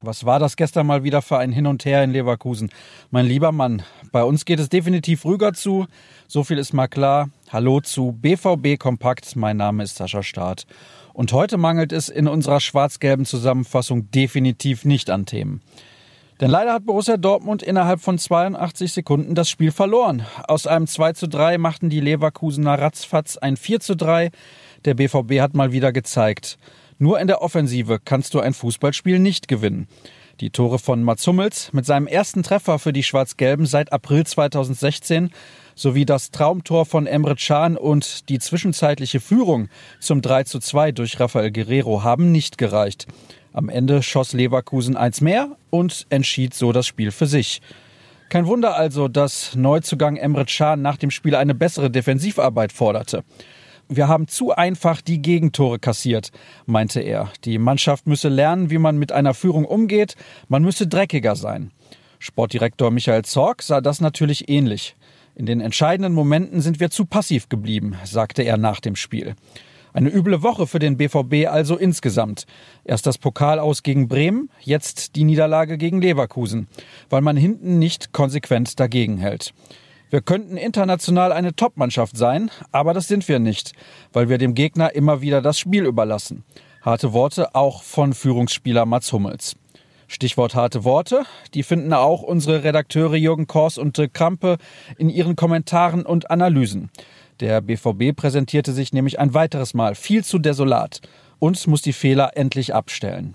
Was 0.00 0.24
war 0.24 0.38
das 0.38 0.56
gestern 0.56 0.86
mal 0.86 1.04
wieder 1.04 1.22
für 1.22 1.38
ein 1.38 1.52
Hin 1.52 1.66
und 1.66 1.84
Her 1.84 2.02
in 2.02 2.12
Leverkusen? 2.12 2.70
Mein 3.10 3.26
lieber 3.26 3.52
Mann, 3.52 3.82
bei 4.10 4.24
uns 4.24 4.44
geht 4.44 4.58
es 4.58 4.68
definitiv 4.68 5.24
ruhiger 5.24 5.52
zu. 5.52 5.86
So 6.26 6.44
viel 6.44 6.58
ist 6.58 6.72
mal 6.72 6.88
klar. 6.88 7.28
Hallo 7.50 7.80
zu 7.80 8.12
BVB 8.12 8.78
Kompakt. 8.78 9.36
Mein 9.36 9.58
Name 9.58 9.82
ist 9.82 9.96
Sascha 9.96 10.22
Staat. 10.22 10.66
Und 11.12 11.32
heute 11.32 11.58
mangelt 11.58 11.92
es 11.92 12.08
in 12.08 12.26
unserer 12.26 12.58
schwarz-gelben 12.58 13.26
Zusammenfassung 13.26 14.10
definitiv 14.10 14.84
nicht 14.84 15.10
an 15.10 15.26
Themen. 15.26 15.60
Denn 16.40 16.50
leider 16.50 16.72
hat 16.72 16.86
Borussia 16.86 17.16
Dortmund 17.16 17.62
innerhalb 17.64 18.00
von 18.00 18.16
82 18.16 18.92
Sekunden 18.92 19.34
das 19.34 19.50
Spiel 19.50 19.72
verloren. 19.72 20.24
Aus 20.46 20.68
einem 20.68 20.86
2 20.86 21.12
zu 21.14 21.28
3 21.28 21.58
machten 21.58 21.90
die 21.90 22.00
Leverkusener 22.00 22.78
ratzfatz 22.78 23.36
ein 23.36 23.56
4 23.56 23.80
zu 23.80 23.96
3. 23.96 24.30
Der 24.88 24.94
BVB 24.94 25.40
hat 25.42 25.52
mal 25.52 25.70
wieder 25.70 25.92
gezeigt. 25.92 26.58
Nur 26.96 27.20
in 27.20 27.26
der 27.26 27.42
Offensive 27.42 27.98
kannst 28.02 28.32
du 28.32 28.40
ein 28.40 28.54
Fußballspiel 28.54 29.18
nicht 29.18 29.46
gewinnen. 29.46 29.86
Die 30.40 30.48
Tore 30.48 30.78
von 30.78 31.02
Mats 31.02 31.26
Hummels 31.26 31.74
mit 31.74 31.84
seinem 31.84 32.06
ersten 32.06 32.42
Treffer 32.42 32.78
für 32.78 32.94
die 32.94 33.02
Schwarz-Gelben 33.02 33.66
seit 33.66 33.92
April 33.92 34.24
2016 34.24 35.28
sowie 35.74 36.06
das 36.06 36.30
Traumtor 36.30 36.86
von 36.86 37.06
Emre 37.06 37.36
Can 37.36 37.76
und 37.76 38.30
die 38.30 38.38
zwischenzeitliche 38.38 39.20
Führung 39.20 39.68
zum 40.00 40.22
3 40.22 40.44
zu 40.44 40.58
2 40.58 40.92
durch 40.92 41.20
Rafael 41.20 41.52
Guerrero 41.52 42.02
haben 42.02 42.32
nicht 42.32 42.56
gereicht. 42.56 43.08
Am 43.52 43.68
Ende 43.68 44.02
schoss 44.02 44.32
Leverkusen 44.32 44.96
eins 44.96 45.20
mehr 45.20 45.50
und 45.68 46.06
entschied 46.08 46.54
so 46.54 46.72
das 46.72 46.86
Spiel 46.86 47.10
für 47.10 47.26
sich. 47.26 47.60
Kein 48.30 48.46
Wunder 48.46 48.74
also, 48.74 49.06
dass 49.06 49.54
Neuzugang 49.54 50.16
Emre 50.16 50.46
Can 50.46 50.80
nach 50.80 50.96
dem 50.96 51.10
Spiel 51.10 51.34
eine 51.34 51.54
bessere 51.54 51.90
Defensivarbeit 51.90 52.72
forderte. 52.72 53.22
Wir 53.90 54.06
haben 54.06 54.28
zu 54.28 54.54
einfach 54.54 55.00
die 55.00 55.22
Gegentore 55.22 55.78
kassiert, 55.78 56.30
meinte 56.66 57.00
er. 57.00 57.32
Die 57.44 57.56
Mannschaft 57.58 58.06
müsse 58.06 58.28
lernen, 58.28 58.70
wie 58.70 58.76
man 58.76 58.98
mit 58.98 59.12
einer 59.12 59.32
Führung 59.32 59.64
umgeht, 59.64 60.14
man 60.48 60.62
müsse 60.62 60.86
dreckiger 60.86 61.36
sein. 61.36 61.70
Sportdirektor 62.18 62.90
Michael 62.90 63.24
Zorg 63.24 63.62
sah 63.62 63.80
das 63.80 64.02
natürlich 64.02 64.50
ähnlich. 64.50 64.94
In 65.34 65.46
den 65.46 65.60
entscheidenden 65.60 66.12
Momenten 66.12 66.60
sind 66.60 66.80
wir 66.80 66.90
zu 66.90 67.06
passiv 67.06 67.48
geblieben, 67.48 67.96
sagte 68.04 68.42
er 68.42 68.58
nach 68.58 68.80
dem 68.80 68.94
Spiel. 68.94 69.36
Eine 69.94 70.10
üble 70.10 70.42
Woche 70.42 70.66
für 70.66 70.80
den 70.80 70.98
BVB 70.98 71.46
also 71.48 71.76
insgesamt. 71.76 72.44
Erst 72.84 73.06
das 73.06 73.16
Pokal 73.16 73.58
aus 73.58 73.82
gegen 73.82 74.06
Bremen, 74.06 74.50
jetzt 74.60 75.16
die 75.16 75.24
Niederlage 75.24 75.78
gegen 75.78 76.02
Leverkusen, 76.02 76.68
weil 77.08 77.22
man 77.22 77.36
hinten 77.36 77.78
nicht 77.78 78.12
konsequent 78.12 78.78
dagegen 78.78 79.16
hält. 79.16 79.54
Wir 80.10 80.22
könnten 80.22 80.56
international 80.56 81.32
eine 81.32 81.54
Topmannschaft 81.54 82.16
sein, 82.16 82.50
aber 82.72 82.94
das 82.94 83.08
sind 83.08 83.28
wir 83.28 83.38
nicht, 83.38 83.72
weil 84.12 84.30
wir 84.30 84.38
dem 84.38 84.54
Gegner 84.54 84.94
immer 84.94 85.20
wieder 85.20 85.42
das 85.42 85.58
Spiel 85.58 85.84
überlassen. 85.84 86.44
Harte 86.80 87.12
Worte 87.12 87.54
auch 87.54 87.82
von 87.82 88.14
Führungsspieler 88.14 88.86
Mats 88.86 89.12
Hummels. 89.12 89.56
Stichwort 90.06 90.54
harte 90.54 90.84
Worte, 90.84 91.24
die 91.52 91.62
finden 91.62 91.92
auch 91.92 92.22
unsere 92.22 92.64
Redakteure 92.64 93.16
Jürgen 93.16 93.46
Kors 93.46 93.76
und 93.76 94.00
Krampe 94.14 94.56
in 94.96 95.10
ihren 95.10 95.36
Kommentaren 95.36 96.06
und 96.06 96.30
Analysen. 96.30 96.88
Der 97.40 97.60
BVB 97.60 98.16
präsentierte 98.16 98.72
sich 98.72 98.94
nämlich 98.94 99.20
ein 99.20 99.34
weiteres 99.34 99.74
Mal 99.74 99.94
viel 99.94 100.24
zu 100.24 100.38
desolat 100.38 101.02
und 101.38 101.66
muss 101.66 101.82
die 101.82 101.92
Fehler 101.92 102.30
endlich 102.34 102.74
abstellen. 102.74 103.34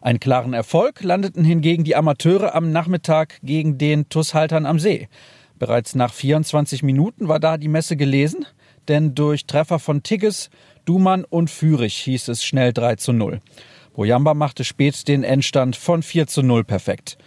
Einen 0.00 0.18
klaren 0.18 0.52
Erfolg 0.52 1.04
landeten 1.04 1.44
hingegen 1.44 1.84
die 1.84 1.94
Amateure 1.94 2.56
am 2.56 2.72
Nachmittag 2.72 3.38
gegen 3.44 3.78
den 3.78 4.08
TuS 4.08 4.34
Haltern 4.34 4.66
am 4.66 4.80
See. 4.80 5.08
Bereits 5.58 5.94
nach 5.94 6.12
24 6.12 6.82
Minuten 6.82 7.28
war 7.28 7.40
da 7.40 7.56
die 7.56 7.68
Messe 7.68 7.96
gelesen, 7.96 8.46
denn 8.88 9.14
durch 9.14 9.46
Treffer 9.46 9.78
von 9.78 10.02
Tigges, 10.02 10.50
Dumann 10.84 11.24
und 11.24 11.50
Fürich 11.50 11.96
hieß 11.98 12.28
es 12.28 12.44
schnell 12.44 12.72
3 12.72 12.96
zu 12.96 13.12
0. 13.12 13.40
Bojamba 13.94 14.34
machte 14.34 14.64
spät 14.64 15.06
den 15.06 15.22
Endstand 15.22 15.76
von 15.76 16.02
4 16.02 16.26
zu 16.26 16.42
0 16.42 16.64
perfekt. 16.64 17.18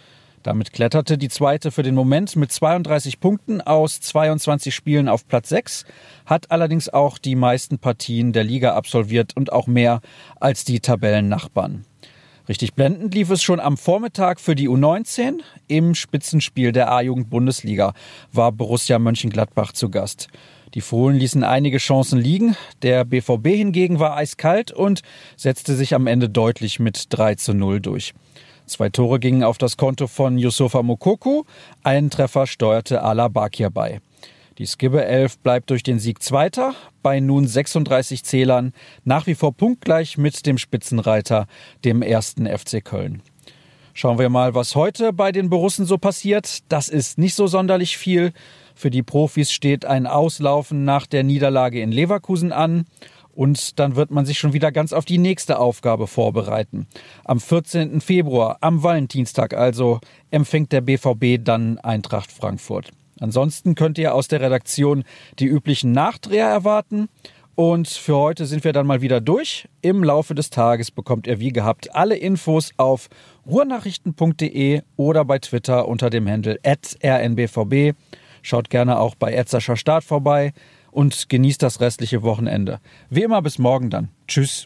Damit 0.42 0.72
kletterte 0.72 1.18
die 1.18 1.28
zweite 1.28 1.72
für 1.72 1.82
den 1.82 1.96
Moment 1.96 2.36
mit 2.36 2.52
32 2.52 3.18
Punkten 3.18 3.60
aus 3.60 4.00
22 4.00 4.72
Spielen 4.72 5.08
auf 5.08 5.26
Platz 5.26 5.48
6, 5.48 5.84
hat 6.24 6.52
allerdings 6.52 6.88
auch 6.88 7.18
die 7.18 7.34
meisten 7.34 7.78
Partien 7.78 8.32
der 8.32 8.44
Liga 8.44 8.74
absolviert 8.74 9.36
und 9.36 9.52
auch 9.52 9.66
mehr 9.66 10.00
als 10.38 10.64
die 10.64 10.78
Tabellennachbarn. 10.78 11.84
Richtig 12.48 12.74
blendend 12.74 13.12
lief 13.12 13.30
es 13.30 13.42
schon 13.42 13.58
am 13.58 13.76
Vormittag 13.76 14.38
für 14.40 14.54
die 14.54 14.68
U19. 14.68 15.40
Im 15.66 15.96
Spitzenspiel 15.96 16.70
der 16.70 16.92
A-Jugend-Bundesliga 16.92 17.92
war 18.32 18.52
Borussia 18.52 19.00
Mönchengladbach 19.00 19.72
zu 19.72 19.90
Gast. 19.90 20.28
Die 20.74 20.80
Fohlen 20.80 21.16
ließen 21.16 21.42
einige 21.42 21.78
Chancen 21.78 22.20
liegen. 22.20 22.56
Der 22.82 23.04
BVB 23.04 23.48
hingegen 23.48 23.98
war 23.98 24.16
eiskalt 24.16 24.70
und 24.70 25.02
setzte 25.36 25.74
sich 25.74 25.94
am 25.94 26.06
Ende 26.06 26.28
deutlich 26.28 26.78
mit 26.78 27.06
3 27.08 27.34
zu 27.34 27.52
0 27.52 27.80
durch. 27.80 28.14
Zwei 28.66 28.90
Tore 28.90 29.18
gingen 29.18 29.42
auf 29.42 29.58
das 29.58 29.76
Konto 29.76 30.06
von 30.06 30.38
Yusufa 30.38 30.82
Mokoku, 30.82 31.44
einen 31.82 32.10
Treffer 32.10 32.46
steuerte 32.46 33.02
Ala 33.02 33.28
Bakir 33.28 33.70
bei. 33.70 34.00
Die 34.58 34.66
Skibbe 34.66 35.04
11 35.04 35.40
bleibt 35.40 35.68
durch 35.68 35.82
den 35.82 35.98
Sieg 35.98 36.22
Zweiter, 36.22 36.74
bei 37.02 37.20
nun 37.20 37.46
36 37.46 38.24
Zählern, 38.24 38.72
nach 39.04 39.26
wie 39.26 39.34
vor 39.34 39.52
punktgleich 39.52 40.16
mit 40.16 40.46
dem 40.46 40.56
Spitzenreiter, 40.56 41.46
dem 41.84 42.00
ersten 42.00 42.46
FC 42.46 42.82
Köln. 42.82 43.20
Schauen 43.92 44.18
wir 44.18 44.30
mal, 44.30 44.54
was 44.54 44.74
heute 44.74 45.12
bei 45.12 45.30
den 45.30 45.50
Borussen 45.50 45.84
so 45.84 45.98
passiert. 45.98 46.60
Das 46.70 46.88
ist 46.88 47.18
nicht 47.18 47.34
so 47.34 47.46
sonderlich 47.46 47.98
viel. 47.98 48.32
Für 48.74 48.88
die 48.88 49.02
Profis 49.02 49.52
steht 49.52 49.84
ein 49.84 50.06
Auslaufen 50.06 50.84
nach 50.84 51.06
der 51.06 51.22
Niederlage 51.22 51.82
in 51.82 51.92
Leverkusen 51.92 52.50
an. 52.50 52.86
Und 53.34 53.78
dann 53.78 53.94
wird 53.94 54.10
man 54.10 54.24
sich 54.24 54.38
schon 54.38 54.54
wieder 54.54 54.72
ganz 54.72 54.94
auf 54.94 55.04
die 55.04 55.18
nächste 55.18 55.58
Aufgabe 55.58 56.06
vorbereiten. 56.06 56.86
Am 57.24 57.40
14. 57.40 58.00
Februar, 58.00 58.56
am 58.62 58.82
Valentinstag 58.82 59.52
also, 59.52 60.00
empfängt 60.30 60.72
der 60.72 60.80
BVB 60.80 61.44
dann 61.44 61.76
Eintracht 61.78 62.32
Frankfurt. 62.32 62.90
Ansonsten 63.20 63.74
könnt 63.74 63.98
ihr 63.98 64.14
aus 64.14 64.28
der 64.28 64.40
Redaktion 64.40 65.04
die 65.38 65.46
üblichen 65.46 65.92
Nachdreher 65.92 66.48
erwarten. 66.48 67.08
Und 67.54 67.88
für 67.88 68.16
heute 68.16 68.44
sind 68.44 68.64
wir 68.64 68.74
dann 68.74 68.86
mal 68.86 69.00
wieder 69.00 69.20
durch. 69.22 69.66
Im 69.80 70.04
Laufe 70.04 70.34
des 70.34 70.50
Tages 70.50 70.90
bekommt 70.90 71.26
ihr 71.26 71.40
wie 71.40 71.52
gehabt 71.52 71.94
alle 71.94 72.16
Infos 72.16 72.70
auf 72.76 73.08
ruhrnachrichten.de 73.46 74.82
oder 74.96 75.24
bei 75.24 75.38
Twitter 75.38 75.88
unter 75.88 76.10
dem 76.10 76.28
Handle 76.28 76.58
rnbvb. 76.64 77.94
Schaut 78.42 78.70
gerne 78.70 78.98
auch 78.98 79.14
bei 79.14 79.32
Etzascher 79.32 79.76
Start 79.76 80.04
vorbei 80.04 80.52
und 80.96 81.28
genießt 81.28 81.62
das 81.62 81.80
restliche 81.80 82.22
Wochenende. 82.22 82.80
Wie 83.10 83.22
immer 83.22 83.42
bis 83.42 83.58
morgen 83.58 83.90
dann. 83.90 84.08
Tschüss. 84.28 84.64